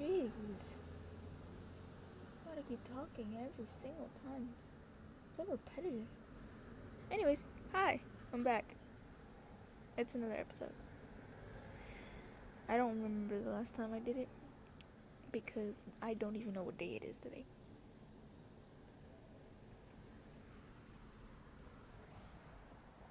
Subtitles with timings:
[0.00, 0.30] Jeez.
[2.46, 4.48] Gotta keep talking every single time.
[5.36, 6.06] So repetitive.
[7.10, 8.00] Anyways, hi,
[8.32, 8.64] I'm back.
[9.98, 10.72] It's another episode.
[12.68, 14.28] I don't remember the last time I did it
[15.32, 17.44] because I don't even know what day it is today.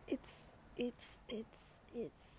[0.07, 2.31] It's it's it's it's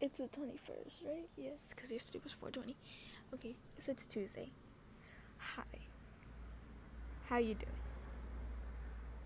[0.00, 1.28] it's the 21st, right?
[1.36, 2.76] Yes, because yesterday was 420.
[3.34, 4.50] Okay, so it's Tuesday.
[5.38, 5.62] Hi.
[7.24, 7.80] How you doing?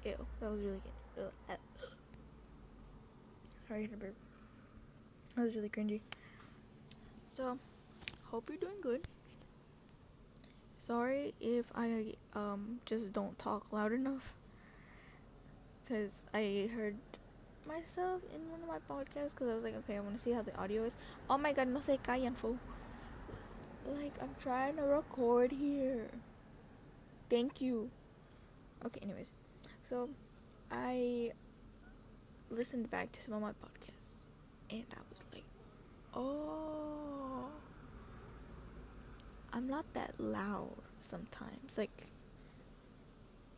[0.04, 0.80] Ew, that was really
[1.16, 1.30] good.
[1.50, 1.54] Uh,
[3.66, 4.14] Sorry, I had a burp.
[5.34, 6.00] That was really cringy.
[7.28, 7.58] So,
[8.30, 9.02] hope you're doing good.
[10.76, 14.34] Sorry if I um just don't talk loud enough.
[15.88, 16.94] Cause I heard
[17.66, 20.30] myself in one of my podcasts because I was like, okay, I want to see
[20.30, 20.94] how the audio is.
[21.28, 22.56] Oh my god, no se callan, fool.
[23.86, 26.08] Like, I'm trying to record here.
[27.30, 27.90] Thank you.
[28.84, 29.32] Okay, anyways.
[29.82, 30.10] So,
[30.70, 31.32] I
[32.50, 34.26] listened back to some of my podcasts
[34.70, 35.44] and I was like,
[36.14, 37.46] oh,
[39.52, 41.78] I'm not that loud sometimes.
[41.78, 41.90] Like,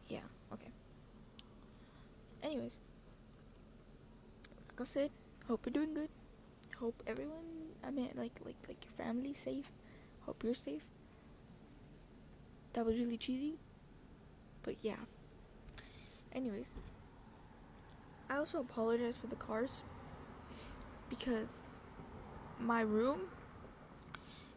[0.09, 0.21] yeah,
[0.53, 0.71] okay.
[2.43, 2.79] Anyways,
[4.69, 5.11] like I said,
[5.47, 6.11] hope you're doing good.
[6.79, 9.71] Hope everyone, I mean, like, like, like your family's safe.
[10.29, 10.85] Hope you're safe.
[12.75, 13.55] That was really cheesy,
[14.63, 15.01] but yeah.
[16.35, 16.75] Anyways,
[18.29, 19.83] I also apologize for the cars
[21.09, 21.81] because
[22.61, 23.23] my room,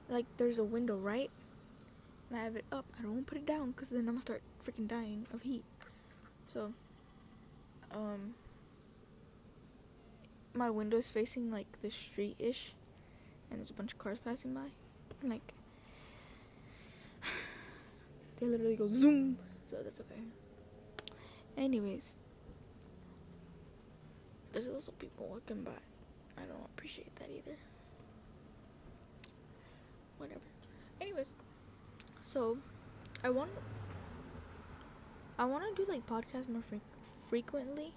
[0.09, 1.31] like, there's a window right,
[2.29, 2.83] and I have it up.
[2.99, 5.43] I don't want to put it down because then I'm gonna start freaking dying of
[5.43, 5.63] heat.
[6.53, 6.73] So,
[7.91, 8.35] um,
[10.53, 12.73] my window is facing like the street ish,
[13.49, 14.67] and there's a bunch of cars passing by,
[15.21, 15.53] and like
[18.41, 19.37] they literally go zoom.
[19.63, 20.19] So that's okay.
[21.55, 22.15] Anyways,
[24.51, 25.71] there's also people walking by.
[26.37, 27.55] I don't appreciate that either.
[30.17, 30.41] Whatever.
[30.99, 31.33] Anyways,
[32.21, 32.57] so
[33.23, 33.51] I want
[35.37, 36.75] I want to do like podcasts more fre-
[37.29, 37.93] frequently,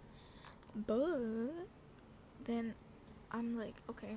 [0.75, 1.53] but
[2.45, 2.75] then
[3.33, 4.17] I'm like, okay,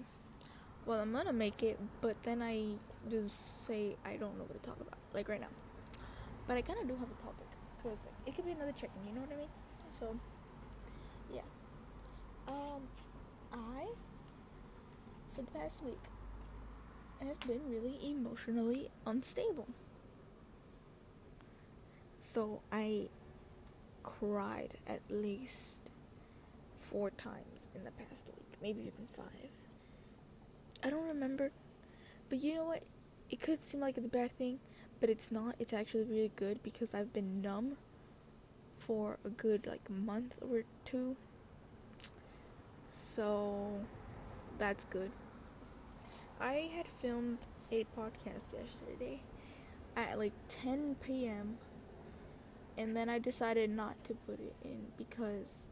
[0.86, 2.76] well I'm gonna make it, but then I
[3.10, 5.48] just say I don't know what to talk about, like right now.
[6.48, 7.48] But I kind of do have a topic
[7.78, 9.02] because like, it could be another chicken.
[9.06, 9.50] You know what I mean?
[10.00, 10.18] So
[11.34, 11.42] yeah.
[12.48, 12.88] Um,
[13.52, 13.86] I
[15.36, 16.00] for the past week
[17.20, 19.68] have been really emotionally unstable.
[22.22, 23.10] So I
[24.04, 25.90] cried at least
[26.80, 29.50] four times in the past week, maybe even five.
[30.84, 31.52] I don't remember,
[32.30, 32.84] but you know what?
[33.30, 34.60] It could seem like it's a bad thing,
[35.00, 35.56] but it's not.
[35.60, 37.78] It's actually really good because I've been numb
[38.78, 41.16] for a good like month or two.
[42.90, 43.82] So
[44.58, 45.12] that's good.
[46.40, 47.40] I had filmed
[47.72, 49.22] a podcast yesterday
[49.96, 51.58] at like 10 p.m.
[52.78, 55.66] and then I decided not to put it in because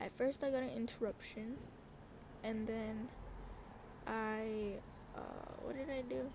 [0.00, 1.56] at first I got an interruption
[2.44, 3.08] and then
[4.06, 4.74] I
[5.16, 6.30] uh what did I do?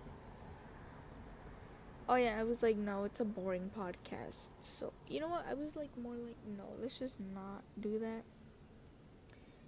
[2.10, 4.46] Oh yeah, I was like no, it's a boring podcast.
[4.60, 5.44] So, you know what?
[5.48, 8.22] I was like more like no, let's just not do that.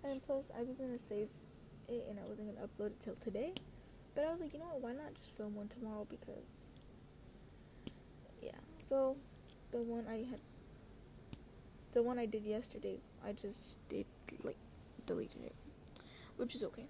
[0.03, 1.29] And plus I was to save
[1.89, 3.53] it and I wasn't to upload it till today.
[4.15, 4.81] But I was like, you know what?
[4.81, 6.07] Why not just film one tomorrow?
[6.09, 6.81] Because,
[8.43, 8.53] yeah.
[8.89, 9.17] So,
[9.71, 10.41] the one I had,
[11.93, 14.07] the one I did yesterday, I just did
[14.43, 14.57] like
[15.07, 15.55] deleted it,
[16.39, 16.87] which is okay.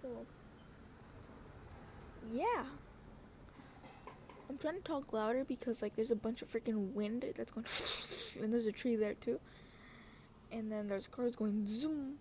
[0.00, 0.08] So,
[2.32, 2.64] yeah.
[4.48, 7.66] I'm trying to talk louder because like there's a bunch of freaking wind that's going,
[8.42, 9.40] and there's a tree there too,
[10.52, 12.18] and then there's cars going zoom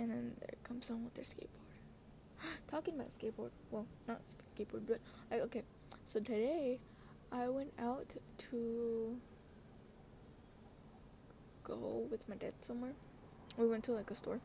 [0.00, 2.48] and then there comes someone with their skateboard.
[2.70, 4.22] Talking about skateboard, well, not
[4.56, 4.98] skateboard, but
[5.30, 5.62] like, okay.
[6.06, 6.78] So today,
[7.30, 8.14] I went out
[8.50, 9.18] to
[11.62, 12.94] go with my dad somewhere.
[13.58, 14.40] We went to like a store,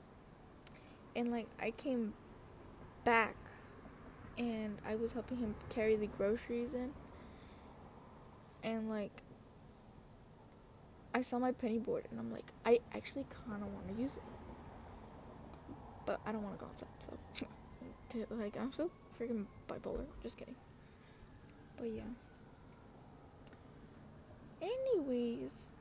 [1.15, 2.13] and like I came
[3.06, 3.36] back,
[4.38, 6.92] and I was helping him carry the groceries in,
[8.64, 9.22] and like
[11.14, 14.18] I saw my penny board, and I'm like, I actually kind of want to use
[14.18, 14.24] it
[16.06, 16.88] but I don't want to go outside.
[17.00, 18.90] So, like, I'm so
[19.20, 20.06] freaking bipolar.
[20.22, 20.56] Just kidding.
[21.78, 22.04] But yeah.
[24.62, 25.72] Anyways,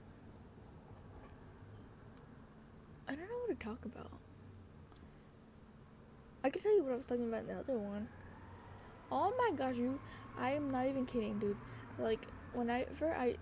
[3.08, 4.10] I don't know what to talk about.
[6.42, 8.08] I could tell you what I was talking about in the other one.
[9.16, 10.00] Oh my gosh, you!
[10.36, 11.56] I am not even kidding, dude.
[12.00, 13.36] Like whenever I,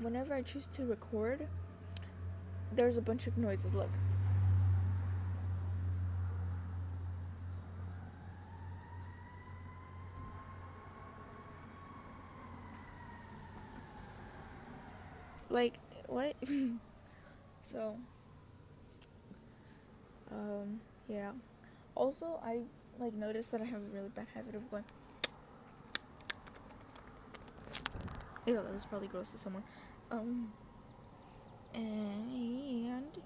[0.00, 1.48] whenever I choose to record,
[2.72, 3.74] there's a bunch of noises.
[3.74, 3.88] Look.
[15.48, 16.36] Like what?
[17.62, 17.96] so,
[20.30, 21.32] um, yeah.
[21.94, 22.58] Also, I
[22.98, 24.84] like noticed that I have a really bad habit of going.
[28.46, 29.62] Yeah, that was probably gross to someone.
[30.10, 30.52] Um,
[31.74, 33.18] and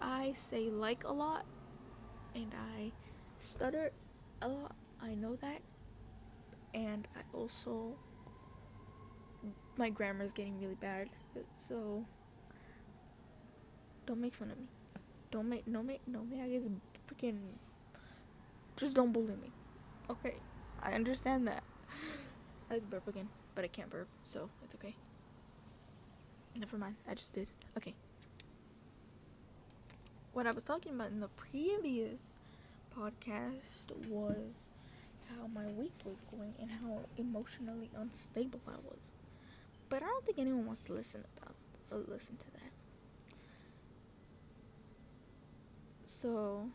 [0.00, 1.44] I say like a lot,
[2.34, 2.92] and I
[3.38, 3.92] stutter
[4.40, 4.74] a lot.
[5.02, 5.60] I know that,
[6.74, 7.96] and I also
[9.76, 11.08] my grammar is getting really bad.
[11.54, 12.04] So
[14.06, 14.66] don't make fun of me.
[15.30, 16.68] Don't make no make no me I guess
[17.08, 17.38] freaking
[18.76, 19.50] just don't bully me.
[20.10, 20.34] Okay.
[20.82, 21.62] I understand that.
[22.70, 24.94] I burp again, but I can't burp, so it's okay.
[26.56, 26.96] Never mind.
[27.08, 27.48] I just did.
[27.76, 27.94] Okay.
[30.32, 32.38] What I was talking about in the previous
[32.96, 34.70] podcast was
[35.30, 39.12] how my week was going and how emotionally unstable I was.
[39.88, 41.54] But I don't think anyone wants to listen about
[41.90, 42.72] uh, listen to that.
[46.06, 46.68] So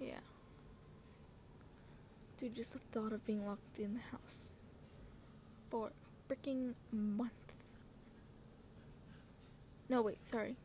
[0.00, 0.20] yeah.
[2.40, 4.52] Dude, just the thought of being locked in the house
[5.70, 7.32] for a freaking month.
[9.88, 10.56] No, wait, sorry.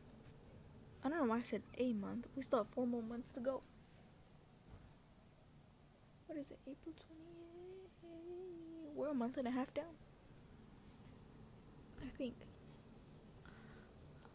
[1.02, 2.28] I don't know why I said a month.
[2.36, 3.62] We still have four more months to go.
[6.26, 6.58] What is it?
[6.66, 8.94] April 28th?
[8.94, 9.96] We're a month and a half down.
[12.02, 12.34] I think.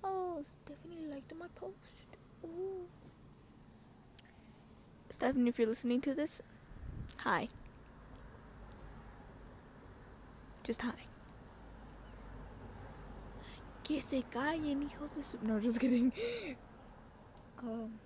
[0.03, 2.17] Oh, Stephanie liked my post.
[2.43, 2.85] Ooh.
[5.09, 6.41] Stephanie, if you're listening to this,
[7.23, 7.49] hi.
[10.63, 11.07] Just hi.
[13.83, 15.37] Que se callen, hijos de su.
[15.41, 16.11] No, just kidding.
[17.61, 17.99] Um.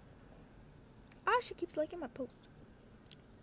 [1.28, 2.48] Ah, she keeps liking my post.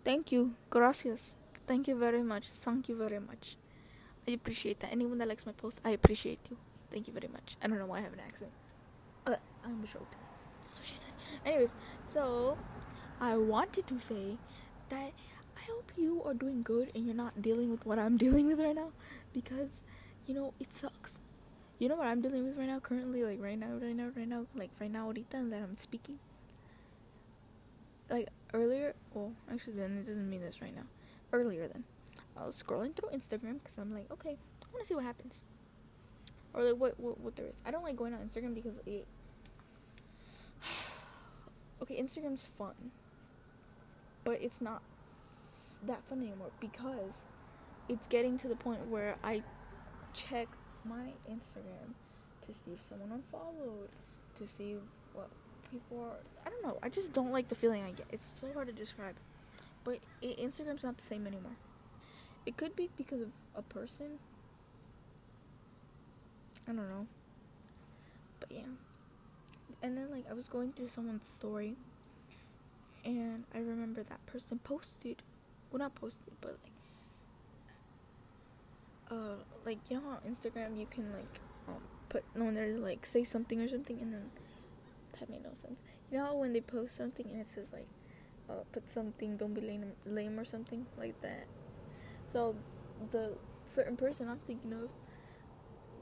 [0.03, 0.55] Thank you.
[0.69, 1.35] Gracias.
[1.67, 2.47] Thank you very much.
[2.47, 3.57] Thank you very much.
[4.27, 4.91] I appreciate that.
[4.91, 6.57] Anyone that likes my post, I appreciate you.
[6.91, 7.57] Thank you very much.
[7.63, 8.51] I don't know why I have an accent.
[9.25, 10.15] Uh, I'm shocked.
[10.65, 11.11] That's what she said.
[11.45, 11.73] Anyways,
[12.03, 12.57] so
[13.19, 14.37] I wanted to say
[14.89, 15.11] that
[15.71, 18.75] hope you are doing good and you're not dealing with what I'm dealing with right
[18.75, 18.91] now
[19.33, 19.81] because
[20.27, 21.21] you know it sucks.
[21.79, 24.27] You know what I'm dealing with right now currently like right now right now right
[24.27, 26.19] now like right now ahorita that I'm speaking.
[28.09, 30.85] Like earlier, well actually then it doesn't mean this right now.
[31.33, 31.83] Earlier then
[32.37, 35.43] I was scrolling through Instagram because I'm like, okay, I want to see what happens,
[36.53, 37.55] or like what, what what there is.
[37.65, 39.07] I don't like going on Instagram because it.
[41.81, 42.91] okay, Instagram's fun,
[44.23, 44.81] but it's not
[45.87, 47.25] that fun anymore because
[47.89, 49.43] it's getting to the point where I
[50.13, 50.47] check
[50.85, 51.93] my Instagram
[52.45, 53.89] to see if someone unfollowed,
[54.37, 54.77] to see
[55.13, 55.29] what
[55.69, 56.17] people are.
[56.45, 56.77] I don't know.
[56.81, 58.07] I just don't like the feeling I get.
[58.11, 59.15] It's so hard to describe.
[59.83, 61.55] But it, Instagram's not the same anymore.
[62.45, 64.19] It could be because of a person.
[66.67, 67.07] I don't know.
[68.39, 68.61] But yeah.
[69.81, 71.75] And then like I was going through someone's story
[73.03, 75.23] and I remember that person posted
[75.71, 76.71] well not posted but like
[79.11, 79.35] uh
[79.65, 83.05] like you know how on Instagram you can like um put on there to like
[83.05, 84.31] say something or something and then
[85.19, 85.81] that made no sense.
[86.09, 87.87] You know how when they post something and it says like
[88.49, 91.45] uh, put something don't be lame, lame or something like that
[92.25, 92.55] so
[93.11, 93.33] the
[93.65, 94.89] certain person I'm thinking of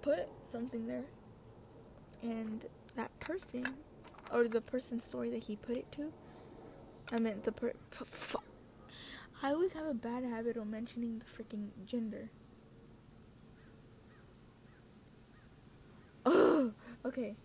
[0.02, 1.06] put something there,
[2.22, 3.64] and that person,
[4.32, 6.12] or the person's story that he put it to,
[7.12, 7.74] I meant the per.
[7.92, 8.44] Fuck.
[9.42, 12.30] I always have a bad habit of mentioning the freaking gender.
[16.26, 16.74] Oh,
[17.06, 17.36] okay.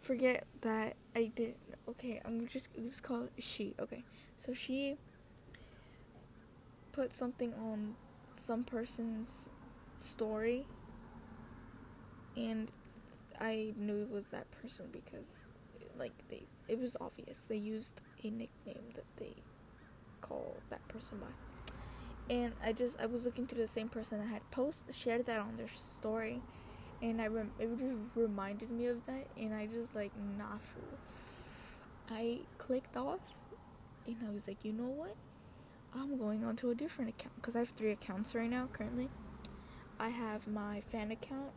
[0.00, 1.54] Forget that I did.
[1.88, 3.74] Okay, I'm just just call it she.
[3.78, 4.04] Okay,
[4.36, 4.96] so she
[6.92, 7.94] put something on
[8.32, 9.48] some person's
[9.98, 10.66] story
[12.36, 12.70] and
[13.40, 15.46] I knew it was that person because
[15.98, 19.34] like they it was obvious they used a nickname that they
[20.20, 22.34] call that person by.
[22.34, 25.40] And I just I was looking through the same person that had post shared that
[25.40, 26.42] on their story.
[27.02, 29.26] And I rem- it just reminded me of that.
[29.36, 30.58] And I just like nah
[32.10, 33.20] I clicked off
[34.06, 35.14] and I was like you know what?
[35.94, 37.36] I'm going on to a different account.
[37.36, 39.08] Because I have three accounts right now currently.
[39.98, 41.52] I have my fan account,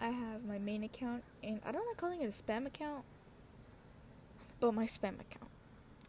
[0.00, 3.04] I have my main account, and I don't like calling it a spam account,
[4.58, 5.50] but my spam account.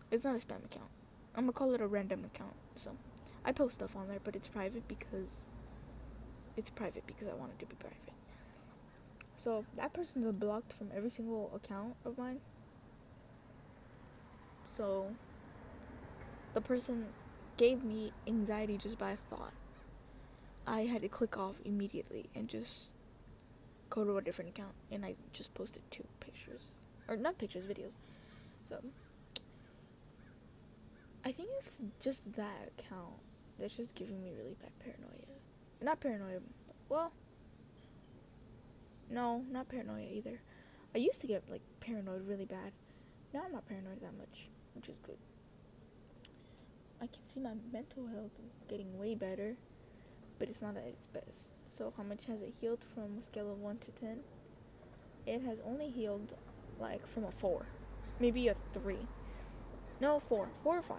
[0.10, 0.90] It's not a spam account.
[1.38, 2.56] I'm gonna call it a random account.
[2.76, 2.98] So
[3.46, 5.46] I post stuff on there, but it's private because
[6.58, 8.14] it's private because I want it to be private.
[9.36, 12.40] So that person's blocked from every single account of mine.
[14.66, 15.12] So
[16.56, 17.06] the person
[17.56, 19.54] gave me anxiety just by a thought.
[20.66, 22.96] I had to click off immediately and just
[23.92, 26.74] go to a different account and I just posted two pictures
[27.08, 27.98] or not pictures, videos.
[28.64, 28.80] So
[31.28, 33.20] I think it's just that account
[33.60, 35.26] that's just giving me really bad paranoia.
[35.82, 36.40] Not paranoia.
[36.88, 37.12] Well,
[39.12, 40.40] no, not paranoia either.
[40.96, 42.72] I used to get like paranoid really bad.
[43.34, 45.18] Now I'm not paranoid that much, which is good.
[47.02, 48.32] I can see my mental health
[48.70, 49.58] getting way better,
[50.40, 51.52] but it's not at its best.
[51.68, 54.20] So, how much has it healed from a scale of 1 to 10?
[55.26, 56.36] It has only healed
[56.80, 57.66] like from a 4,
[58.22, 58.96] maybe a 3.
[60.00, 60.98] No, 4, 4 or 5.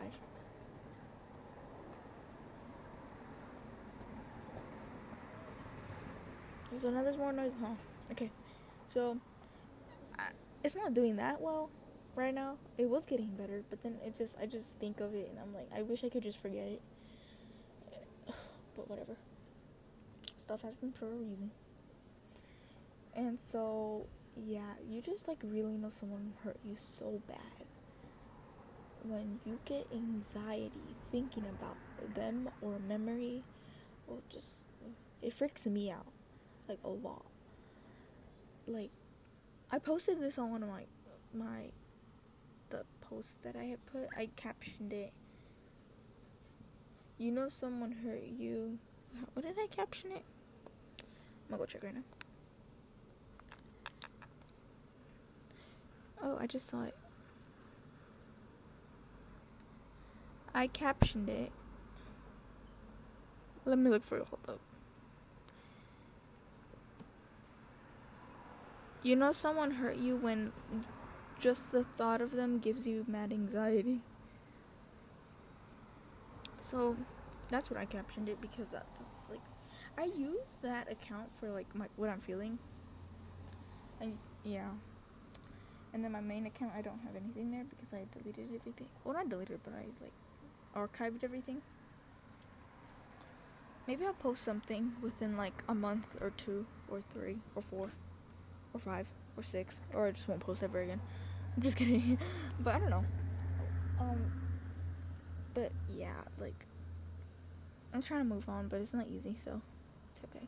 [6.81, 7.75] So now there's more noise, huh?
[8.13, 8.31] Okay,
[8.87, 9.17] so
[10.19, 10.29] I,
[10.63, 11.71] it's not doing that well
[12.15, 12.57] right now.
[12.77, 15.55] It was getting better, but then it just I just think of it and I'm
[15.55, 16.83] like, I wish I could just forget it.
[18.77, 19.17] But whatever.
[20.37, 21.51] Stuff happens for a reason.
[23.17, 27.58] And so, yeah, you just like really know someone hurt you so bad.
[29.05, 31.77] When you get anxiety thinking about
[32.15, 33.43] them or memory,
[34.07, 34.65] or just
[35.23, 36.07] it freaks me out
[36.69, 37.25] like a lot.
[38.67, 38.91] Like
[39.71, 40.85] I posted this on one of my
[41.33, 41.71] my
[42.71, 44.09] the post that I had put.
[44.17, 45.13] I captioned it.
[47.17, 48.79] You know someone hurt you.
[49.33, 50.25] What did I caption it?
[51.01, 52.03] I'm gonna go check right now.
[56.23, 56.95] Oh, I just saw it.
[60.55, 61.53] I captioned it.
[63.65, 64.27] Let me look for it.
[64.29, 64.61] Hold up.
[69.03, 70.53] You know someone hurt you when
[71.39, 74.01] just the thought of them gives you mad anxiety.
[76.61, 76.97] So
[77.51, 79.41] that's what I captioned it because that's like
[79.97, 82.59] I use that account for like my what I'm feeling.
[84.01, 84.71] And yeah.
[85.95, 88.89] And then my main account I don't have anything there because I deleted everything.
[89.05, 90.13] Well not deleted but I like
[90.87, 91.63] archived everything.
[93.87, 97.91] Maybe I'll post something within like a month or two or three or four
[98.75, 101.01] or five or six or I just won't post ever again.
[101.57, 102.19] I'm just kidding.
[102.61, 103.05] but I don't know.
[103.99, 104.33] Um
[105.55, 106.67] but yeah, like
[107.93, 109.63] I'm trying to move on, but it's not easy, so
[110.13, 110.47] it's okay.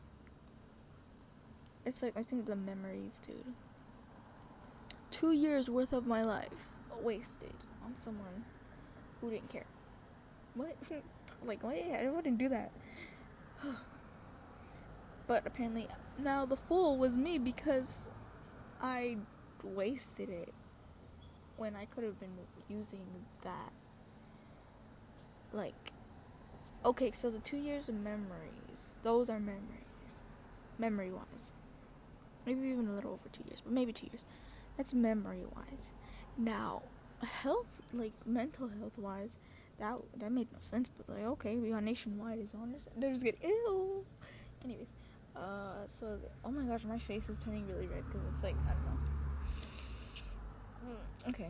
[1.85, 3.43] It's like I think the memories, dude.
[5.09, 6.69] Two years worth of my life
[7.01, 8.45] wasted on someone
[9.19, 9.65] who didn't care.
[10.55, 10.75] What?
[11.45, 11.75] like what?
[11.75, 12.71] I wouldn't do that.
[15.27, 18.07] but apparently now the fool was me because
[18.81, 19.17] I
[19.63, 20.53] wasted it
[21.57, 22.37] when I could have been
[22.69, 23.05] using
[23.43, 23.71] that.
[25.53, 25.91] Like,
[26.83, 30.23] okay, so the two years of memories, those are memories,
[30.79, 31.51] memory wise.
[32.45, 34.23] Maybe even a little over two years, but maybe two years.
[34.77, 35.91] That's memory wise.
[36.37, 36.81] Now,
[37.21, 39.37] health, like mental health wise,
[39.79, 40.89] that that made no sense.
[40.89, 42.81] But like, okay, we are nationwide is on it.
[42.97, 44.03] They're just getting ill.
[44.63, 44.87] Anyways,
[45.35, 48.73] uh, so oh my gosh, my face is turning really red because it's like I
[48.73, 48.99] don't know.
[50.85, 51.49] Mm, okay.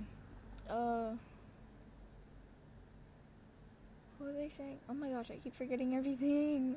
[0.69, 1.15] Uh.
[4.21, 4.77] What were they saying?
[4.87, 6.75] Oh my gosh, I keep forgetting everything.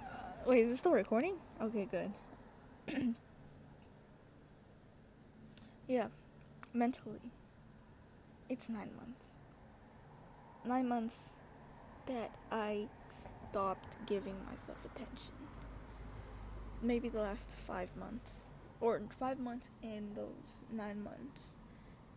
[0.00, 0.14] Uh,
[0.46, 1.34] wait, is this still recording?
[1.60, 2.10] Okay, good.
[5.86, 6.06] yeah,
[6.72, 7.20] mentally,
[8.48, 9.21] it's nine months.
[10.64, 11.30] Nine months
[12.06, 15.34] that I stopped giving myself attention.
[16.80, 18.48] Maybe the last five months,
[18.80, 21.52] or five months and those nine months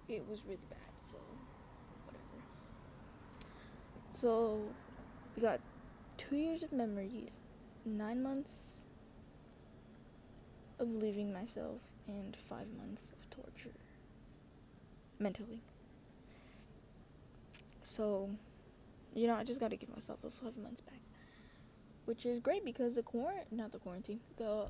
[0.07, 0.79] it was really bad.
[1.01, 1.17] So
[2.05, 2.43] whatever.
[4.13, 4.61] So
[5.35, 5.59] we got
[6.17, 7.39] two years of memories,
[7.85, 8.85] nine months
[10.79, 13.75] of leaving myself, and five months of torture
[15.19, 15.61] mentally.
[17.85, 18.31] So,
[19.13, 20.99] you know, I just gotta give myself those five months back,
[22.05, 24.67] which is great because the quarant not the quarantine the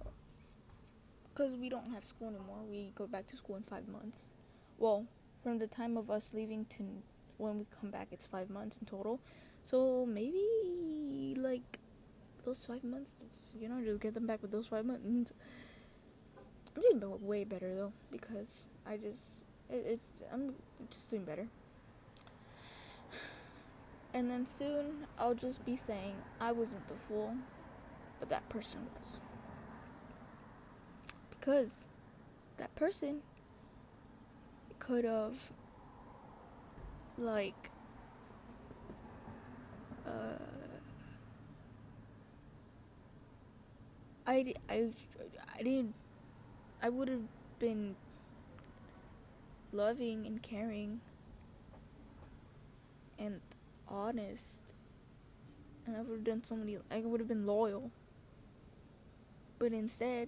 [1.34, 2.60] because we don't have school anymore.
[2.70, 4.30] We go back to school in five months.
[4.78, 5.06] Well,
[5.44, 6.84] from the time of us leaving to
[7.38, 9.22] when we come back, it's five months in total.
[9.64, 11.80] So maybe like
[12.44, 13.16] those five months,
[13.58, 15.32] you know, just get them back with those five months.
[16.76, 20.54] I'm doing way better though because I just it, it's I'm
[20.90, 21.48] just doing better.
[24.16, 27.36] And then soon I'll just be saying I wasn't the fool,
[28.18, 29.20] but that person was.
[31.30, 31.90] Because
[32.56, 33.24] that person
[34.80, 35.52] could have,
[37.18, 37.70] like,
[40.08, 40.40] uh,
[44.26, 44.92] I, I,
[45.60, 45.94] I didn't,
[46.82, 47.28] I would have
[47.60, 47.98] been
[49.74, 51.02] loving and caring
[53.20, 53.42] and
[53.88, 54.62] honest.
[55.86, 57.92] And I would have done so many, I would have been loyal.
[59.60, 60.28] But instead,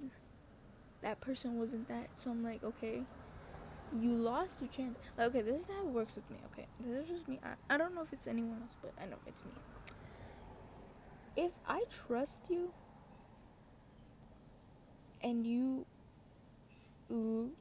[1.02, 2.10] that person wasn't that.
[2.14, 3.02] So I'm like, okay,
[4.00, 4.98] you lost your chance.
[5.18, 6.68] Like, okay, this is how it works with me, okay?
[6.80, 7.40] This is just me.
[7.44, 9.52] I, I don't know if it's anyone else, but I know it's me.
[11.36, 12.72] If I trust you
[15.22, 15.86] and you,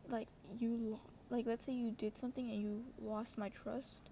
[0.08, 0.98] like, you,
[1.30, 4.10] like, let's say you did something and you lost my trust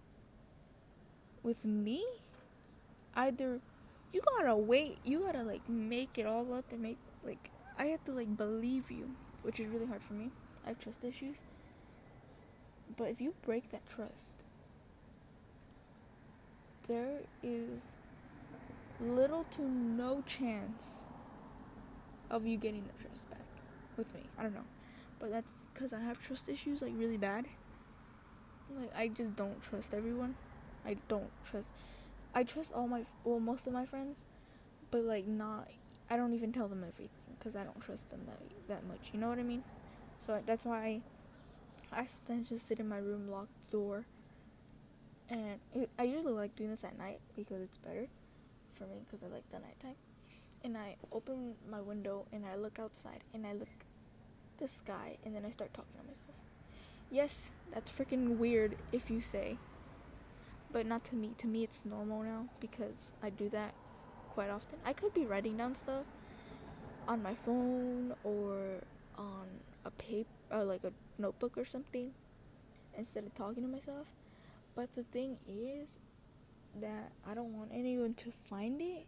[1.44, 2.04] with me,
[3.14, 3.60] either
[4.12, 8.04] you gotta wait, you gotta like make it all up and make like I have
[8.06, 9.10] to like believe you,
[9.42, 10.30] which is really hard for me.
[10.64, 11.42] I have trust issues.
[12.96, 14.44] But if you break that trust,
[16.86, 17.80] there is
[19.00, 21.04] little to no chance
[22.30, 23.40] of you getting the trust back
[23.96, 24.22] with me.
[24.38, 24.64] I don't know.
[25.18, 27.46] But that's because I have trust issues like really bad.
[28.76, 30.36] Like, I just don't trust everyone.
[30.86, 31.72] I don't trust.
[32.34, 34.24] I trust all my well most of my friends,
[34.90, 35.68] but like not.
[36.10, 38.38] I don't even tell them everything because I don't trust them that
[38.68, 39.10] that much.
[39.12, 39.62] You know what I mean?
[40.18, 41.00] So that's why
[41.92, 44.04] I, sometimes just sit in my room, lock the door,
[45.28, 45.58] and
[45.98, 48.06] I usually like doing this at night because it's better
[48.72, 49.96] for me because I like the nighttime.
[50.62, 53.68] And I open my window and I look outside and I look
[54.58, 56.36] the sky and then I start talking to myself.
[57.10, 59.58] Yes, that's freaking weird if you say
[60.74, 61.30] but not to me.
[61.38, 63.72] To me, it's normal now because I do that
[64.34, 64.80] quite often.
[64.84, 66.04] I could be writing down stuff
[67.06, 68.58] on my phone or
[69.16, 69.46] on
[69.84, 72.10] a paper, or uh, like a notebook or something,
[72.98, 74.08] instead of talking to myself.
[74.74, 76.00] But the thing is
[76.80, 79.06] that I don't want anyone to find it,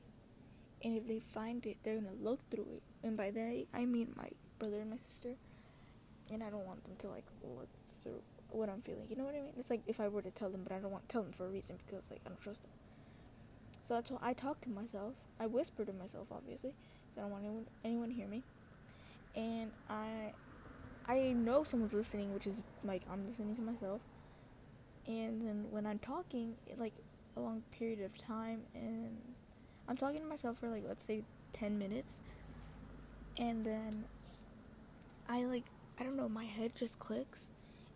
[0.85, 2.83] and if they find it, they're gonna look through it.
[3.03, 5.35] And by that, I mean my brother and my sister,
[6.31, 7.69] and I don't want them to like look
[8.01, 9.07] through what I'm feeling.
[9.09, 9.53] You know what I mean?
[9.59, 11.33] It's like if I were to tell them, but I don't want to tell them
[11.33, 12.71] for a reason because like I don't trust them.
[13.83, 15.15] So that's why I talk to myself.
[15.39, 18.43] I whisper to myself, obviously, because I don't want anyone anyone to hear me.
[19.35, 20.33] And I
[21.07, 24.01] I know someone's listening, which is like I'm listening to myself.
[25.07, 26.95] And then when I'm talking, like
[27.37, 29.17] a long period of time, and
[29.89, 32.21] I'm talking to myself for like let's say ten minutes,
[33.39, 34.05] and then
[35.29, 35.65] I like
[35.99, 37.47] I don't know, my head just clicks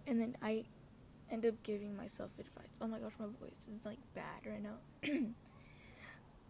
[0.07, 0.65] and then I
[1.31, 2.71] end up giving myself advice.
[2.81, 4.79] Oh my gosh, my voice is like bad right now.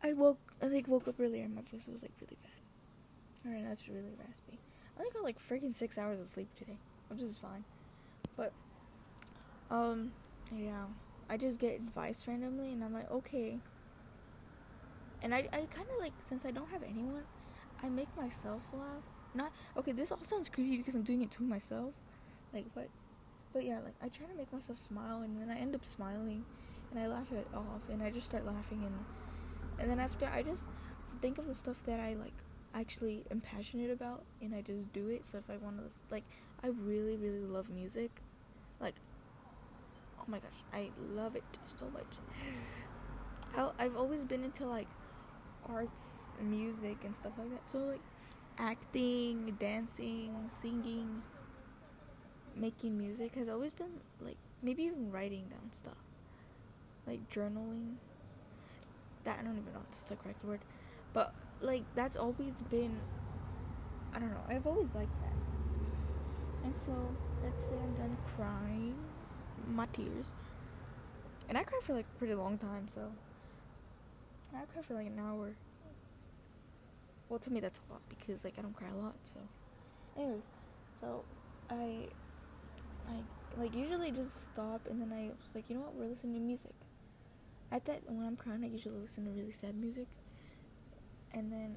[0.03, 3.47] I woke, I like woke up earlier and my voice was like really bad.
[3.47, 4.59] Alright, that's really raspy.
[4.97, 7.65] I only got like freaking six hours of sleep today, which is fine.
[8.37, 8.53] But,
[9.71, 10.13] um,
[10.55, 10.85] yeah,
[11.29, 13.59] I just get advice randomly and I'm like, okay.
[15.23, 17.25] And I, I kind of like, since I don't have anyone,
[17.83, 19.03] I make myself laugh.
[19.35, 21.93] Not, okay, this all sounds creepy because I'm doing it to myself.
[22.53, 22.89] Like, what?
[23.53, 26.45] But yeah, like I try to make myself smile, and then I end up smiling,
[26.91, 28.95] and I laugh it off, and I just start laughing, and
[29.79, 30.69] and then after I just
[31.21, 32.35] think of the stuff that I like
[32.75, 35.27] actually am passionate about, and I just do it.
[35.27, 36.25] So if I want to, like,
[36.63, 38.11] I really really love music,
[38.81, 38.95] like,
[40.21, 42.19] oh my gosh, I love it so much.
[43.57, 44.89] I, I've always been into like
[45.69, 47.69] arts, music, and stuff like that.
[47.69, 48.01] So like
[48.59, 51.23] acting, dancing, singing
[52.61, 55.95] making music has always been like maybe even writing down stuff.
[57.07, 57.95] Like journaling.
[59.25, 60.61] That i don't even know if that's the correct word.
[61.13, 62.99] But like that's always been
[64.15, 66.65] i don't know i've always liked that.
[66.65, 66.93] And so
[67.43, 68.95] let's say i'm done crying
[69.69, 70.33] my tears.
[71.49, 73.13] And i cried for like a pretty long time so.
[74.55, 75.55] I cried for like an hour.
[77.29, 79.39] Well to me that's a lot because like i don't cry a lot so.
[80.17, 80.43] Anyways
[81.01, 81.25] so
[81.71, 82.09] i
[83.09, 86.35] I like usually just stop and then I was like, you know what, we're listening
[86.35, 86.75] to music.
[87.73, 90.09] At that when I'm crying, I usually listen to really sad music,
[91.33, 91.77] and then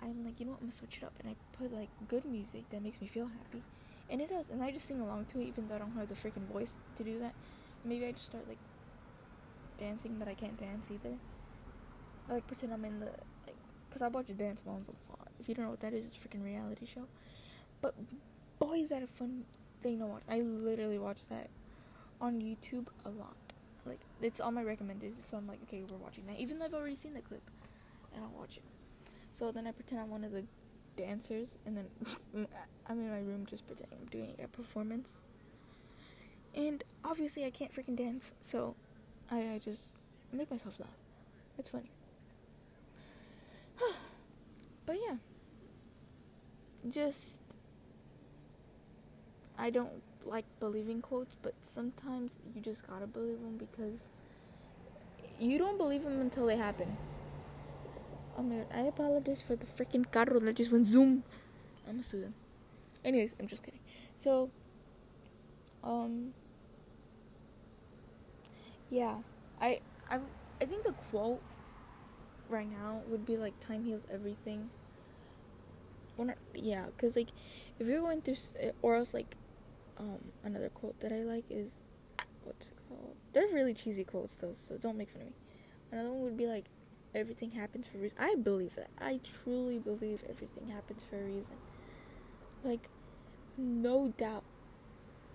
[0.00, 2.24] I'm like, you know what, I'm gonna switch it up, and I put like good
[2.24, 3.62] music that makes me feel happy,
[4.08, 6.08] and it does, and I just sing along to it, even though I don't have
[6.08, 7.34] the freaking voice to do that.
[7.84, 8.58] Maybe I just start like
[9.78, 11.16] dancing, but I can't dance either.
[12.30, 13.06] I like pretend I'm in the
[13.46, 13.56] like,
[13.90, 15.28] cause I watch Dance Moms a lot.
[15.38, 17.06] If you don't know what that is, it's a freaking reality show.
[17.82, 17.94] But
[18.58, 19.44] boy, is that a fun
[19.82, 20.22] thing to watch.
[20.28, 21.48] I literally watch that
[22.20, 23.36] on YouTube a lot.
[23.84, 26.74] like it's on my recommended, so I'm like, okay, we're watching that, even though I've
[26.74, 27.42] already seen the clip,
[28.14, 28.62] and I'll watch it.
[29.30, 30.44] So then I pretend I'm one of the
[30.96, 31.86] dancers, and then
[32.88, 35.20] I'm in my room just pretending I'm doing a performance.
[36.54, 38.76] And obviously, I can't freaking dance, so
[39.30, 39.92] I, I just
[40.32, 40.88] make myself laugh.
[41.58, 41.90] It's funny.
[44.86, 45.16] but yeah,
[46.88, 47.40] just
[49.58, 54.10] I don't like believing quotes, but sometimes you just gotta believe them because
[55.38, 56.96] you don't believe them until they happen.
[58.36, 61.24] Oh my god, I apologize for the freaking carro that just went zoom.
[61.86, 62.34] I'm gonna sue them.
[63.04, 63.80] Anyways, I'm just kidding.
[64.16, 64.50] So,
[65.82, 66.34] um,
[68.90, 69.18] yeah,
[69.60, 70.18] I I
[70.60, 71.40] I think the quote
[72.48, 74.70] right now would be like time heals everything.
[76.54, 77.28] Yeah, cause like
[77.78, 78.36] if you're going through,
[78.82, 79.36] or else like
[79.98, 81.78] um, another quote that I like is
[82.44, 83.16] what's it called?
[83.32, 85.34] They're really cheesy quotes though, so don't make fun of me.
[85.92, 86.66] Another one would be like,
[87.14, 88.18] everything happens for a reason.
[88.20, 88.90] I believe that.
[88.98, 91.56] I truly believe everything happens for a reason.
[92.64, 92.88] Like,
[93.56, 94.44] no doubt,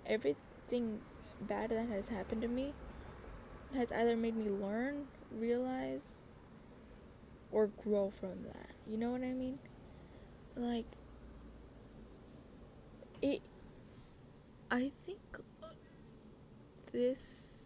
[0.05, 0.99] everything
[1.41, 2.73] bad that has happened to me
[3.73, 6.21] has either made me learn, realize,
[7.51, 8.71] or grow from that.
[8.87, 9.59] You know what I mean?
[10.55, 10.85] Like,
[13.21, 13.41] it
[14.73, 15.19] I think
[16.93, 17.65] this,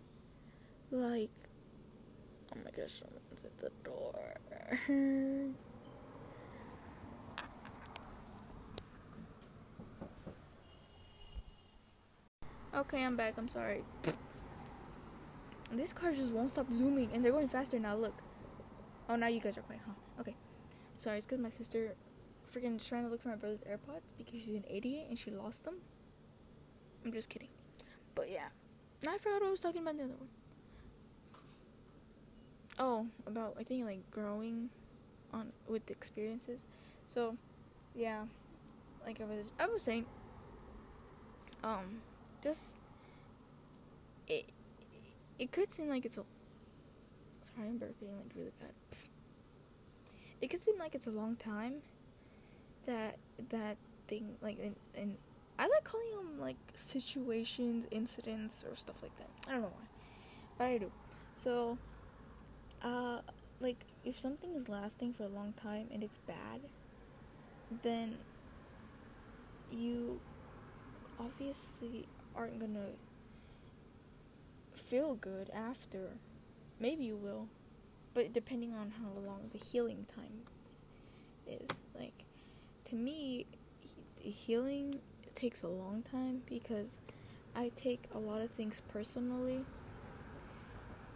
[0.90, 1.30] like,
[2.52, 4.34] oh my gosh, someone's at the door.
[12.76, 13.36] okay, I'm back.
[13.38, 13.84] I'm sorry.
[15.72, 17.96] This car just won't stop zooming, and they're going faster now.
[17.96, 18.20] Look.
[19.08, 19.94] Oh, now you guys are quiet, huh?
[20.22, 20.36] Okay.
[20.98, 21.94] Sorry, it's because my sister
[22.52, 25.66] freaking trying to look for my brother's AirPods because she's an idiot and she lost
[25.66, 25.76] them.
[27.06, 27.50] I'm just kidding.
[28.16, 28.48] But yeah.
[29.08, 30.30] I forgot what I was talking about the other one.
[32.80, 34.70] Oh, about I think like growing
[35.32, 36.62] on with experiences.
[37.08, 37.38] So,
[37.94, 38.26] yeah.
[39.06, 40.06] Like I was I was saying
[41.64, 42.02] um
[42.44, 42.76] just
[44.28, 44.46] it
[45.38, 46.24] it could seem like it's a
[47.42, 48.72] sorry I'm burping like really bad.
[50.42, 51.76] It could seem like it's a long time
[52.86, 53.18] that
[53.50, 55.18] that thing like in, in
[55.58, 59.30] I like calling them like situations, incidents, or stuff like that.
[59.48, 59.88] I don't know why,
[60.58, 60.92] but I do.
[61.36, 61.78] So,
[62.82, 63.20] uh,
[63.60, 66.62] like if something is lasting for a long time and it's bad,
[67.84, 68.18] then
[69.72, 70.20] you
[71.20, 72.90] obviously aren't gonna
[74.74, 76.18] feel good after.
[76.80, 77.48] Maybe you will,
[78.14, 80.42] but depending on how long the healing time
[81.48, 81.70] is.
[81.98, 82.26] Like,
[82.86, 83.46] to me,
[84.20, 85.00] healing
[85.36, 86.98] takes a long time because
[87.56, 89.66] I take a lot of things personally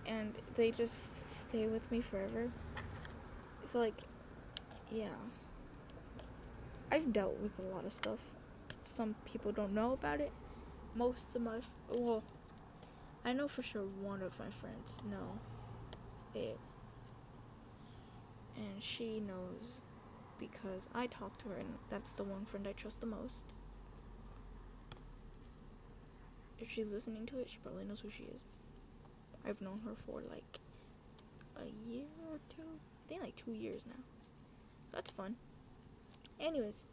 [0.05, 2.51] and they just stay with me forever.
[3.65, 3.99] So like
[4.91, 5.07] yeah.
[6.91, 8.19] I've dealt with a lot of stuff.
[8.83, 10.31] Some people don't know about it.
[10.95, 12.23] Most of my well
[13.23, 15.39] I know for sure one of my friends know
[16.35, 16.59] it.
[18.57, 19.81] And she knows
[20.39, 23.53] because I talk to her and that's the one friend I trust the most.
[26.61, 28.41] If she's listening to it, she probably knows who she is.
[29.45, 30.59] I've known her for like
[31.57, 32.61] a year or two.
[32.61, 34.01] I think like two years now.
[34.91, 35.35] That's fun.
[36.39, 36.85] Anyways,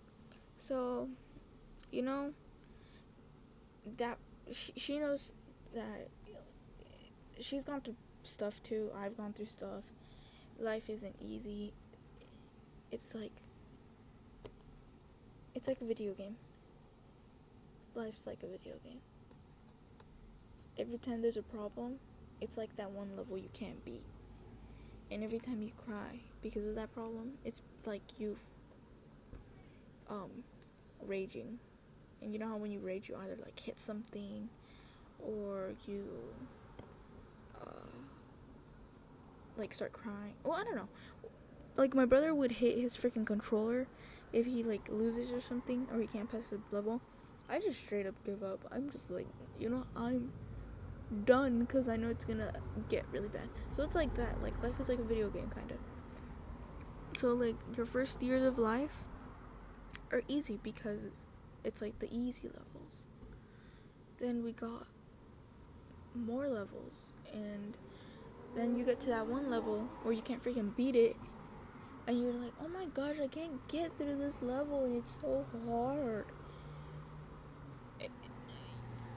[0.58, 1.08] so
[1.90, 2.32] you know
[3.98, 4.18] that
[4.52, 5.32] she, she knows
[5.74, 6.08] that
[7.40, 8.90] she's gone through stuff too.
[8.96, 9.84] I've gone through stuff.
[10.58, 11.72] Life isn't easy.
[12.90, 13.32] It's like
[15.54, 16.36] it's like a video game.
[17.94, 19.00] Life's like a video game
[20.78, 21.96] every time there's a problem,
[22.40, 24.04] it's like that one level you can't beat.
[25.10, 28.36] And every time you cry because of that problem, it's like you
[30.10, 30.44] um
[31.06, 31.58] raging.
[32.22, 34.48] And you know how when you rage you either like hit something
[35.24, 36.04] or you
[37.60, 37.96] uh
[39.56, 40.34] like start crying.
[40.44, 40.88] Well, I don't know.
[41.76, 43.86] Like my brother would hit his freaking controller
[44.32, 47.00] if he like loses or something or he can't pass the level.
[47.48, 48.60] I just straight up give up.
[48.72, 50.32] I'm just like, you know, I'm
[51.24, 52.52] done because I know it's gonna
[52.88, 53.48] get really bad.
[53.70, 54.42] So it's like that.
[54.42, 55.78] Like life is like a video game, kind of.
[57.18, 59.04] So like your first years of life
[60.12, 61.10] are easy because
[61.64, 63.04] it's like the easy levels.
[64.18, 64.86] Then we got
[66.14, 67.76] more levels, and
[68.54, 71.16] then you get to that one level where you can't freaking beat it,
[72.06, 75.44] and you're like, oh my gosh, I can't get through this level, and it's so
[75.66, 76.26] hard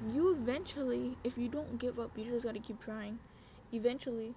[0.08, 3.20] you eventually, if you don't give up, you just gotta keep trying.
[3.72, 4.34] eventually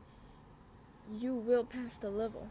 [1.10, 2.48] you will pass the level.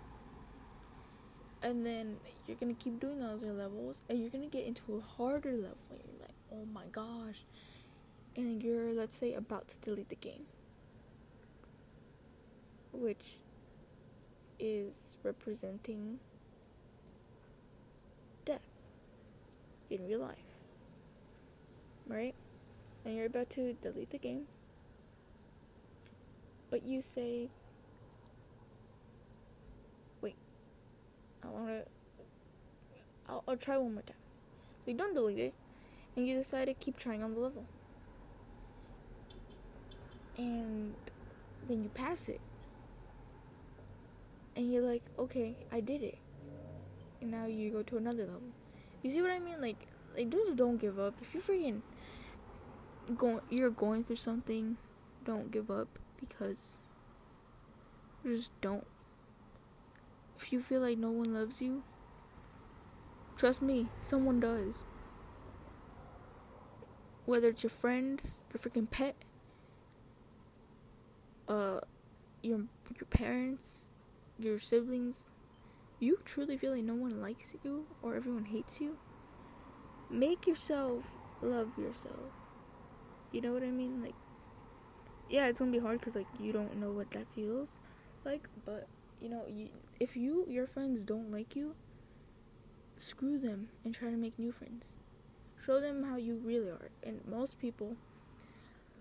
[1.63, 5.51] And then you're gonna keep doing other levels and you're gonna get into a harder
[5.51, 5.77] level.
[5.89, 7.43] And you're like, oh my gosh.
[8.35, 10.45] And you're, let's say, about to delete the game.
[12.93, 13.37] Which
[14.59, 16.19] is representing
[18.45, 18.61] death
[19.89, 20.37] in real life.
[22.07, 22.35] Right?
[23.03, 24.45] And you're about to delete the game.
[26.69, 27.49] But you say,
[30.21, 30.35] wait,
[31.43, 31.83] I want to,
[33.27, 34.15] I'll, I'll try one more time.
[34.83, 35.53] So you don't delete it,
[36.15, 37.65] and you decide to keep trying on the level.
[40.37, 40.93] And
[41.67, 42.39] then you pass it.
[44.55, 46.17] And you're like, okay, I did it.
[47.21, 48.41] And now you go to another level.
[49.03, 49.61] You see what I mean?
[49.61, 51.15] Like, like just don't give up.
[51.21, 51.81] If you freaking
[53.15, 54.77] going, you're going through something,
[55.25, 56.79] don't give up because
[58.25, 58.85] just don't.
[60.37, 61.83] If you feel like no one loves you,
[63.35, 64.85] trust me, someone does.
[67.25, 68.21] Whether it's your friend,
[68.53, 69.15] your freaking pet,
[71.47, 71.81] uh,
[72.41, 72.61] your
[72.95, 73.89] your parents,
[74.39, 75.27] your siblings,
[75.99, 78.97] you truly feel like no one likes you or everyone hates you,
[80.09, 82.40] make yourself love yourself.
[83.31, 84.01] You know what I mean?
[84.01, 84.15] Like
[85.29, 87.79] yeah, it's gonna be hard because like you don't know what that feels
[88.25, 88.47] like.
[88.65, 88.87] But
[89.21, 91.75] you know, you if you your friends don't like you,
[92.97, 94.97] screw them and try to make new friends.
[95.63, 96.89] Show them how you really are.
[97.03, 97.95] And most people,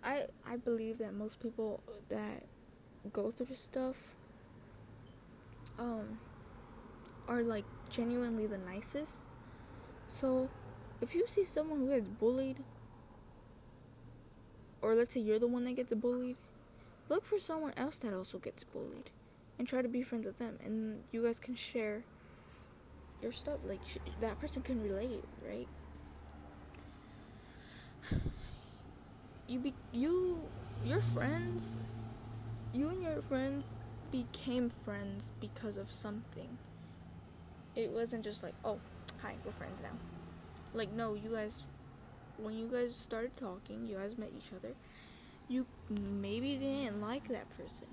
[0.03, 2.45] I I believe that most people that
[3.13, 3.97] go through stuff,
[5.79, 6.19] um,
[7.29, 9.23] are like genuinely the nicest.
[10.07, 10.49] So,
[11.01, 12.59] if you see someone who gets bullied
[14.83, 16.37] or let's say you're the one that gets bullied,
[17.09, 19.11] look for someone else that also gets bullied
[19.59, 22.03] and try to be friends with them and you guys can share
[23.23, 25.69] your stuff like sh- that person can relate, right?
[29.49, 30.41] You be you
[30.85, 31.77] your friends
[32.73, 33.65] you and your friends
[34.13, 36.59] became friends because of something.
[37.75, 38.79] It wasn't just like, "Oh,
[39.23, 39.97] hi, we're friends now."
[40.75, 41.67] Like no, you guys
[42.43, 44.75] when you guys started talking, you guys met each other,
[45.49, 45.67] you
[46.13, 47.89] maybe didn't like that person.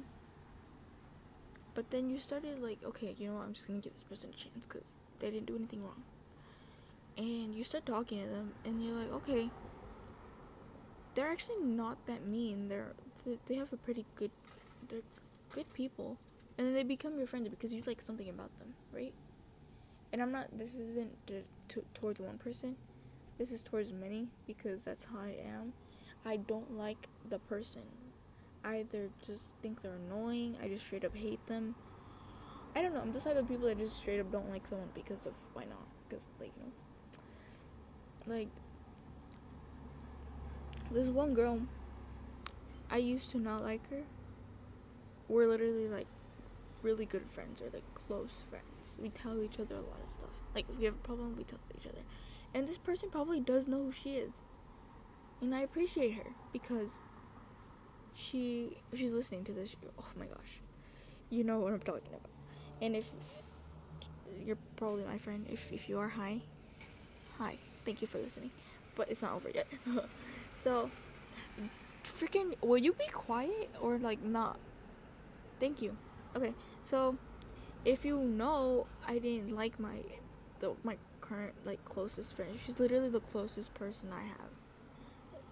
[1.74, 4.32] But then you started like, okay, you know what, I'm just gonna give this person
[4.32, 6.04] a chance because they didn't do anything wrong.
[7.18, 9.50] And you start talking to them, and you're like, okay,
[11.16, 12.70] they're actually not that mean.
[12.70, 12.94] They're
[13.46, 14.32] they have a pretty good,
[14.88, 15.02] they're
[15.52, 16.18] good people,
[16.58, 19.14] and then they become your friends because you like something about them, right?
[20.14, 20.56] And I'm not.
[20.58, 21.12] This isn't
[21.94, 22.76] towards one person
[23.38, 25.74] this is towards many because that's how I am.
[26.26, 27.84] I don't like the person.
[28.64, 31.76] I either just think they're annoying, I just straight up hate them.
[32.76, 34.90] I don't know, I'm just type of people that just straight up don't like someone
[34.94, 35.88] because of why not?
[36.08, 38.36] Because, like, you know.
[38.36, 38.50] Like,
[40.92, 41.62] this one girl,
[42.90, 44.04] I used to not like her.
[45.28, 46.08] We're literally like
[46.82, 48.98] really good friends or like close friends.
[49.02, 50.42] We tell each other a lot of stuff.
[50.56, 52.02] Like, if we have a problem, we tell each other.
[52.58, 54.46] And this person probably does know who she is.
[55.42, 56.98] And I appreciate her because
[58.16, 59.76] she she's listening to this.
[60.00, 60.60] Oh my gosh.
[61.30, 62.26] You know what I'm talking about.
[62.82, 63.06] And if
[64.44, 66.42] you're probably my friend, if if you are hi.
[67.38, 67.60] Hi.
[67.86, 68.50] Thank you for listening.
[68.96, 69.68] But it's not over yet.
[70.58, 70.90] so
[72.04, 74.58] freaking will you be quiet or like not?
[75.60, 75.96] Thank you.
[76.36, 76.56] Okay.
[76.82, 77.18] So
[77.86, 80.02] if you know I didn't like my
[80.60, 82.52] the my current like closest friend.
[82.66, 84.52] She's literally the closest person I have.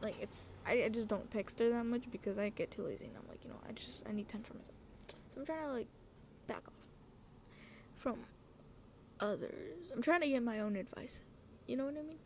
[0.01, 3.05] Like it's I, I just don't text her that much because I get too lazy
[3.05, 4.75] and I'm like, you know, I just I need time for myself.
[5.07, 5.87] So I'm trying to like
[6.47, 6.87] back off
[7.95, 8.19] from
[9.19, 9.91] others.
[9.93, 11.23] I'm trying to get my own advice.
[11.67, 12.19] You know what I mean?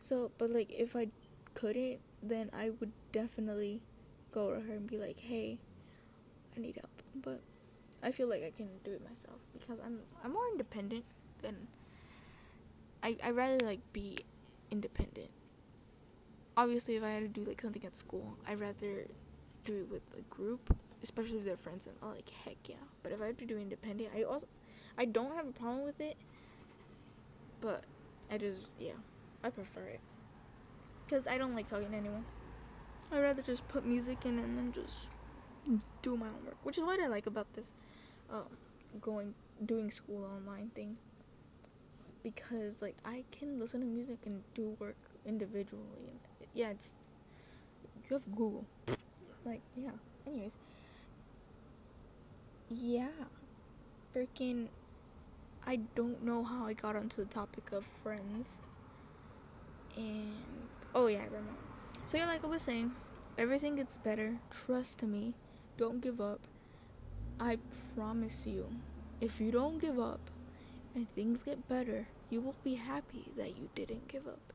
[0.00, 1.08] So, but like if I
[1.54, 3.80] couldn't, then I would definitely
[4.32, 5.58] go to her and be like, "Hey,
[6.56, 7.40] I need help." But
[8.02, 11.04] I feel like I can do it myself because I'm I'm more independent
[11.42, 11.68] than
[13.02, 14.18] I I rather like be
[14.70, 15.30] independent.
[16.56, 19.06] Obviously, if I had to do like something at school, I'd rather
[19.64, 22.76] do it with a group, especially with their friends, and I'm like heck yeah.
[23.02, 24.46] But if I have to do independent, I also
[24.96, 26.16] I don't have a problem with it,
[27.60, 27.84] but
[28.30, 28.98] I just yeah,
[29.44, 30.00] I prefer it
[31.04, 32.24] because I don't like talking to anyone.
[33.10, 35.10] I'd rather just put music in and then just
[36.02, 37.72] do my homework, which is what I like about this
[38.30, 38.44] um,
[39.00, 39.34] going
[39.64, 40.96] doing school online thing
[42.22, 46.20] because like I can listen to music and do work individually.
[46.54, 46.94] Yeah, it's
[48.08, 48.64] you have Google.
[49.44, 49.90] Like yeah.
[50.26, 50.52] Anyways,
[52.68, 53.08] yeah.
[54.14, 54.68] Freaking.
[55.66, 58.60] I don't know how I got onto the topic of friends.
[59.96, 60.34] And.
[60.94, 61.52] Oh, yeah, I remember.
[62.06, 62.92] So, yeah, like I was saying,
[63.36, 64.38] everything gets better.
[64.50, 65.34] Trust me.
[65.76, 66.40] Don't give up.
[67.38, 67.58] I
[67.94, 68.68] promise you,
[69.20, 70.20] if you don't give up
[70.94, 74.52] and things get better, you will be happy that you didn't give up.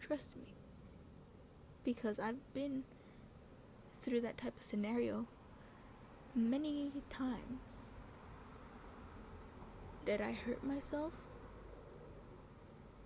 [0.00, 0.54] Trust me.
[1.84, 2.84] Because I've been
[4.00, 5.26] through that type of scenario
[6.34, 7.90] many times.
[10.04, 11.12] Did I hurt myself?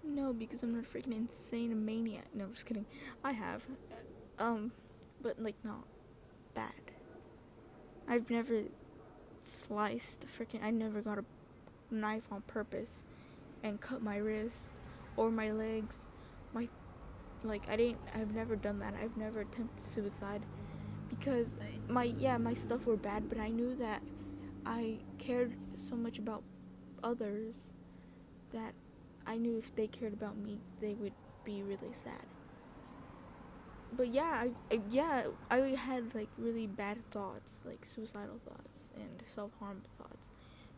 [0.03, 2.27] No, because I'm not a freaking insane maniac.
[2.35, 2.87] No, I'm just kidding.
[3.23, 3.67] I have.
[4.39, 4.73] Um,
[5.23, 5.87] but like not
[6.55, 6.73] bad.
[8.09, 8.63] I've never
[9.51, 10.63] sliced freaking.
[10.63, 11.25] I never got a
[11.91, 13.03] knife on purpose
[13.63, 14.71] and cut my wrist
[15.17, 16.07] or my legs.
[16.53, 16.69] My
[17.43, 17.99] like I didn't.
[18.15, 18.95] I've never done that.
[18.95, 20.43] I've never attempted suicide
[21.09, 24.03] because uh, my yeah my stuff were bad, but I knew that
[24.65, 26.43] I cared so much about
[27.03, 27.73] others
[28.53, 28.75] that
[29.27, 31.13] I knew if they cared about me, they would
[31.45, 32.27] be really sad
[33.97, 39.23] but yeah, I, I, yeah, I had like really bad thoughts, like suicidal thoughts and
[39.27, 40.29] self harm thoughts.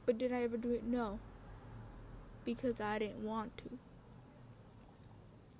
[0.07, 0.85] But did I ever do it?
[0.85, 1.18] No.
[2.44, 3.79] Because I didn't want to.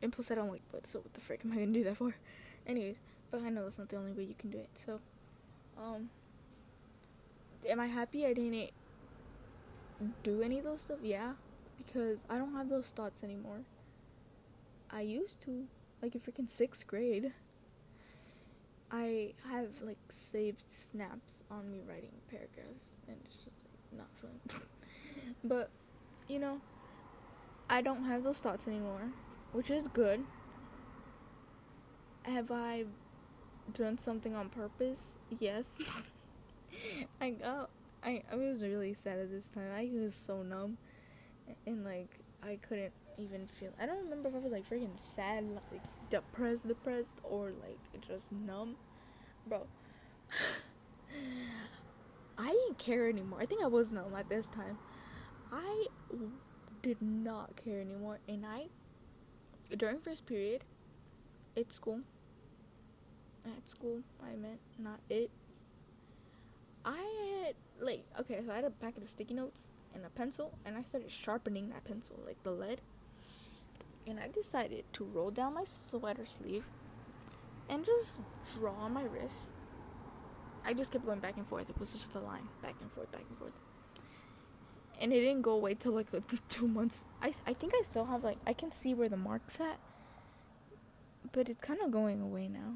[0.03, 1.97] And plus, I don't like blood, so what the frick am I gonna do that
[1.97, 2.15] for?
[2.67, 2.97] Anyways,
[3.31, 4.69] but I know that's not the only way you can do it.
[4.75, 5.01] So,
[5.79, 6.11] um,
[7.69, 8.71] am I happy I didn't
[10.25, 10.99] do any of those stuff?
[11.03, 11.35] Yeah,
[11.79, 13.61] because I don't have those thoughts anymore.
[14.91, 15.67] I used to
[16.03, 17.33] like in freaking sixth grade.
[18.91, 24.61] I have like saved snaps on me writing paragraphs, and it's just like, not fun.
[25.45, 25.71] but
[26.29, 26.61] you know,
[27.71, 29.09] I don't have those thoughts anymore,
[29.53, 30.23] which is good.
[32.25, 32.85] Have I
[33.73, 35.19] done something on purpose?
[35.39, 35.81] Yes.
[37.21, 37.71] I got.
[38.05, 39.71] I I was really sad at this time.
[39.75, 40.77] I was so numb,
[41.67, 43.71] and like I couldn't even feel.
[43.81, 48.33] I don't remember if I was like freaking sad, like depressed, depressed, or like just
[48.33, 48.77] numb,
[49.47, 49.67] bro.
[52.39, 53.41] I didn't care anymore.
[53.41, 54.79] I think I was numb at this time.
[55.53, 55.87] I
[56.83, 58.67] did not care anymore, and I
[59.77, 60.65] during first period,
[61.57, 62.01] at school.
[63.45, 65.31] At school, I meant not it.
[66.85, 70.53] I had like okay, so I had a packet of sticky notes and a pencil,
[70.65, 72.81] and I started sharpening that pencil, like the lead
[74.07, 76.65] and I decided to roll down my sweater sleeve
[77.69, 78.21] and just
[78.55, 79.55] draw on my wrist.
[80.65, 81.69] I just kept going back and forth.
[81.71, 83.59] It was just a line, back and forth, back and forth.
[85.01, 86.09] And it didn't go away till like,
[86.49, 87.05] two months.
[87.21, 89.79] I I think I still have like I can see where the marks at,
[91.33, 92.75] but it's kind of going away now.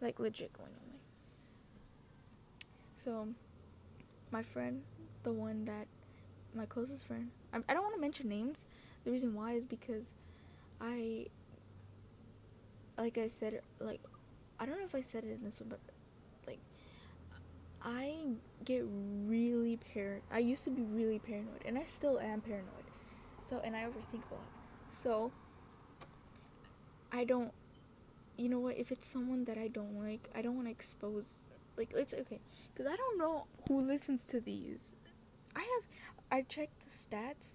[0.00, 0.86] Like legit going away.
[2.96, 3.28] So,
[4.30, 4.82] my friend,
[5.22, 5.86] the one that,
[6.54, 7.30] my closest friend.
[7.52, 8.64] I, I don't want to mention names
[9.06, 10.12] the reason why is because
[10.80, 11.26] I,
[12.98, 14.00] like I said, like,
[14.58, 15.78] I don't know if I said it in this one, but
[16.44, 16.58] like,
[17.80, 18.16] I
[18.64, 20.22] get really paranoid.
[20.32, 22.66] I used to be really paranoid, and I still am paranoid.
[23.42, 24.42] So, and I overthink a lot.
[24.88, 25.30] So,
[27.12, 27.52] I don't,
[28.36, 31.44] you know what, if it's someone that I don't like, I don't want to expose,
[31.76, 32.40] like, it's okay.
[32.74, 34.90] Because I don't know who listens to these.
[35.54, 37.52] I have, I checked the stats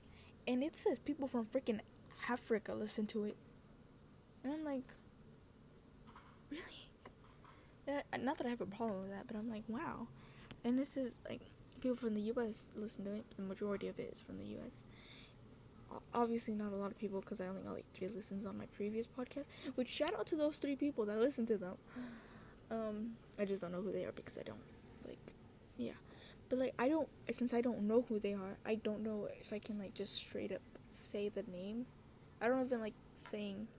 [0.52, 1.80] and it says people from freaking
[2.28, 3.38] Africa listen to it.
[4.44, 4.84] And I'm like,
[6.50, 6.62] really?
[8.20, 10.08] not that I have a problem with that, but I'm like, wow.
[10.66, 11.40] And this is like
[11.80, 12.68] people from the U.S.
[12.76, 13.26] listen to it.
[13.38, 14.84] The majority of it is from the U.S.
[16.14, 18.66] Obviously, not a lot of people because I only got like three listens on my
[18.76, 19.46] previous podcast.
[19.76, 21.76] Which shout out to those three people that listen to them.
[22.70, 24.60] Um, I just don't know who they are because I don't
[25.08, 25.34] like,
[25.78, 25.94] yeah.
[26.52, 29.54] But like I don't since I don't know who they are, I don't know if
[29.54, 30.60] I can like just straight up
[30.90, 31.86] say the name.
[32.42, 33.70] I don't even like saying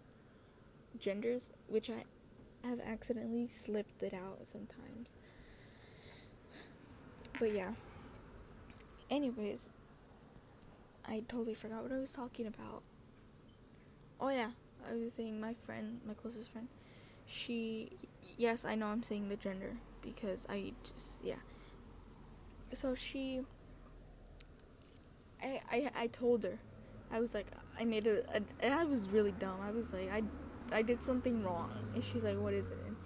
[0.99, 2.05] genders, which I
[2.67, 5.13] have accidentally slipped it out sometimes.
[7.39, 7.73] But yeah.
[9.11, 9.69] Anyways,
[11.07, 12.83] I totally forgot what I was talking about.
[14.19, 14.53] Oh yeah,
[14.91, 16.69] I was saying my friend, my closest friend,
[17.27, 17.91] she
[18.39, 21.35] yes, I know I'm saying the gender because I just yeah
[22.75, 23.43] so she
[25.43, 26.59] I, I I told her.
[27.11, 27.47] I was like
[27.79, 28.23] I made a,
[28.63, 29.59] a I was really dumb.
[29.63, 30.23] I was like I
[30.75, 31.71] I did something wrong.
[31.95, 32.79] And she's like what is it?
[32.87, 32.97] And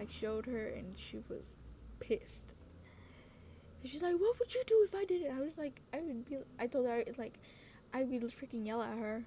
[0.00, 1.56] I showed her and she was
[2.00, 2.54] pissed.
[3.82, 5.32] And she's like what would you do if I did it?
[5.34, 7.38] I was like I would be I told her like
[7.94, 9.24] I would freaking yell at her.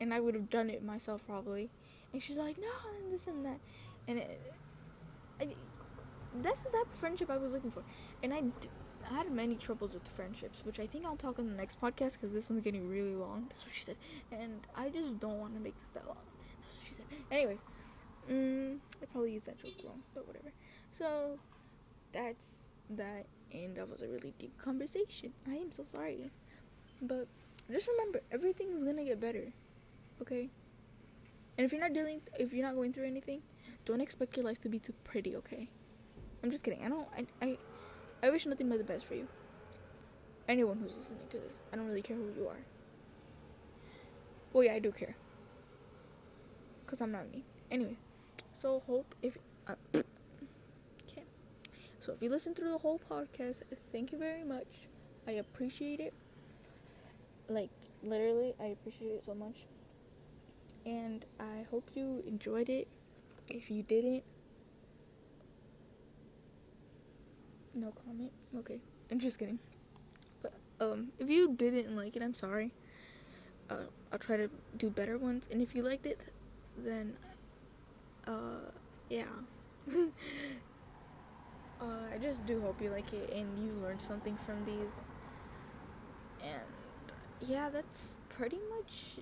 [0.00, 1.70] And I would have done it myself probably.
[2.12, 2.68] And she's like no
[3.02, 3.60] and this and that.
[4.06, 4.40] And it,
[5.40, 5.48] I,
[6.42, 7.82] that's the type of friendship I was looking for,
[8.22, 8.42] and I,
[9.10, 12.14] I had many troubles with friendships, which I think I'll talk on the next podcast
[12.14, 13.46] because this one's getting really long.
[13.48, 13.96] That's what she said,
[14.32, 16.16] and I just don't want to make this that long.
[16.26, 17.04] That's what she said.
[17.30, 17.58] Anyways,
[18.30, 20.52] mm, I probably used that joke wrong, but whatever.
[20.90, 21.38] So,
[22.12, 25.32] that's that, and that was a really deep conversation.
[25.48, 26.30] I am so sorry,
[27.02, 27.26] but
[27.70, 29.52] just remember, everything is gonna get better.
[30.22, 30.50] Okay.
[31.56, 33.42] And if you're not dealing, if you're not going through anything,
[33.84, 35.36] don't expect your life to be too pretty.
[35.36, 35.68] Okay.
[36.42, 36.84] I'm just kidding.
[36.84, 37.08] I don't.
[37.16, 37.26] I.
[37.44, 37.58] I,
[38.24, 39.28] I wish nothing but the best for you.
[40.48, 42.64] Anyone who's listening to this, I don't really care who you are.
[44.50, 45.14] Well, yeah, I do care.
[46.86, 47.44] Cause I'm not me.
[47.70, 47.98] Anyway,
[48.54, 49.36] so hope if.
[49.68, 51.24] Uh, okay.
[52.00, 53.62] So if you listen through the whole podcast,
[53.92, 54.88] thank you very much.
[55.28, 56.14] I appreciate it.
[57.50, 57.70] Like
[58.02, 59.66] literally, I appreciate it so much.
[60.86, 62.88] And I hope you enjoyed it.
[63.50, 64.24] If you didn't,
[67.74, 68.32] no comment.
[68.58, 68.78] Okay,
[69.10, 69.58] I'm just kidding.
[70.42, 72.72] But um, if you didn't like it, I'm sorry.
[73.70, 75.48] Uh, I'll try to do better ones.
[75.50, 76.20] And if you liked it,
[76.76, 77.16] then
[78.26, 78.70] uh,
[79.08, 79.24] yeah.
[81.80, 85.06] uh, I just do hope you like it and you learned something from these.
[86.42, 89.18] And yeah, that's pretty much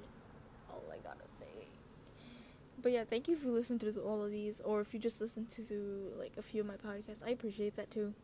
[0.70, 1.66] all I gotta say.
[2.80, 5.50] But yeah, thank you for listening to all of these, or if you just listened
[5.50, 8.14] to like a few of my podcasts, I appreciate that too.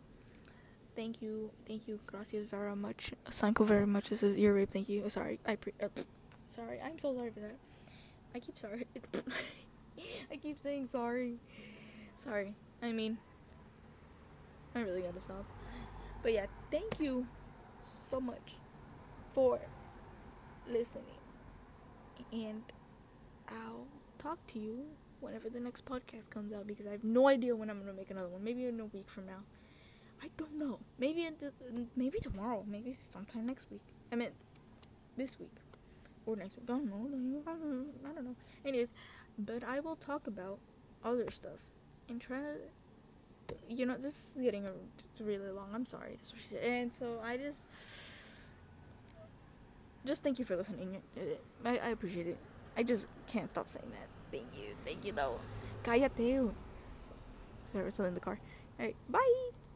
[0.98, 4.08] Thank you, thank you, gracias very much, Sanko very much.
[4.08, 4.70] This is ear rape.
[4.72, 5.08] Thank you.
[5.08, 5.86] Sorry, I pre- uh,
[6.48, 6.80] sorry.
[6.84, 7.54] I'm so sorry for that.
[8.34, 8.84] I keep sorry.
[10.32, 11.36] I keep saying sorry.
[12.16, 12.52] Sorry.
[12.82, 13.16] I mean,
[14.74, 15.44] I really gotta stop.
[16.24, 17.28] But yeah, thank you
[17.80, 18.56] so much
[19.32, 19.60] for
[20.68, 21.22] listening,
[22.32, 22.64] and
[23.46, 23.86] I'll
[24.18, 24.86] talk to you
[25.20, 28.10] whenever the next podcast comes out because I have no idea when I'm gonna make
[28.10, 28.42] another one.
[28.42, 29.44] Maybe in a week from now.
[30.22, 30.78] I don't know.
[30.98, 31.28] Maybe
[31.96, 32.64] maybe tomorrow.
[32.66, 33.82] Maybe sometime next week.
[34.12, 34.30] I mean,
[35.16, 35.54] this week
[36.26, 36.64] or next week.
[36.68, 37.08] I don't know.
[38.04, 38.36] I don't know.
[38.64, 38.92] Anyways,
[39.38, 40.58] but I will talk about
[41.04, 41.60] other stuff
[42.08, 42.56] and try to.
[43.68, 44.66] You know, this is getting
[45.20, 45.70] really long.
[45.74, 46.16] I'm sorry.
[46.16, 46.64] That's what she said.
[46.64, 47.68] And so I just,
[50.04, 51.02] just thank you for listening.
[51.64, 52.36] I, I appreciate it.
[52.76, 54.08] I just can't stop saying that.
[54.30, 54.74] Thank you.
[54.84, 55.40] Thank you, though.
[55.82, 56.52] Cállate.
[57.72, 58.38] Sorry, we're still in the car.
[58.78, 59.58] Alright, bye.